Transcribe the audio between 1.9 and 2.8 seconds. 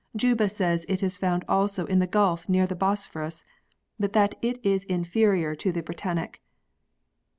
the Gulf near the